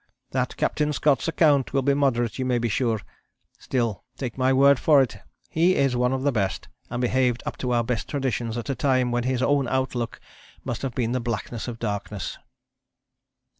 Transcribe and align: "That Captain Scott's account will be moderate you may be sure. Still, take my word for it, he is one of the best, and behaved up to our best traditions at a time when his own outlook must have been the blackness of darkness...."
"That 0.31 0.57
Captain 0.57 0.91
Scott's 0.93 1.27
account 1.27 1.73
will 1.73 1.83
be 1.83 1.93
moderate 1.93 2.39
you 2.39 2.43
may 2.43 2.57
be 2.57 2.69
sure. 2.69 3.01
Still, 3.59 4.03
take 4.17 4.35
my 4.35 4.51
word 4.51 4.79
for 4.79 4.99
it, 4.99 5.17
he 5.47 5.75
is 5.75 5.95
one 5.95 6.11
of 6.11 6.23
the 6.23 6.31
best, 6.31 6.67
and 6.89 6.99
behaved 6.99 7.43
up 7.45 7.55
to 7.57 7.71
our 7.71 7.83
best 7.83 8.09
traditions 8.09 8.57
at 8.57 8.71
a 8.71 8.75
time 8.75 9.11
when 9.11 9.25
his 9.25 9.43
own 9.43 9.67
outlook 9.67 10.19
must 10.63 10.81
have 10.81 10.95
been 10.95 11.11
the 11.11 11.19
blackness 11.19 11.67
of 11.67 11.77
darkness...." 11.77 12.39